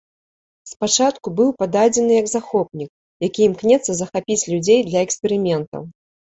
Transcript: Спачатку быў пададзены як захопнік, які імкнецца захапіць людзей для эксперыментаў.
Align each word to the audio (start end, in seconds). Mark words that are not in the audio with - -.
Спачатку 0.69 1.27
быў 1.39 1.49
пададзены 1.59 2.17
як 2.21 2.27
захопнік, 2.33 2.91
які 3.27 3.41
імкнецца 3.51 3.91
захапіць 4.03 4.41
людзей 4.55 4.79
для 4.91 4.99
эксперыментаў. 5.09 5.81